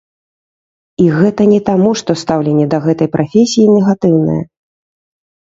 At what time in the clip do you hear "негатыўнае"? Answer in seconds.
3.75-4.41